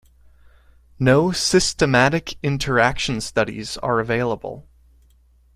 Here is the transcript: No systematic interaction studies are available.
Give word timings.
No 0.97 1.31
systematic 1.31 2.35
interaction 2.41 3.21
studies 3.21 3.77
are 3.77 3.99
available. 3.99 4.65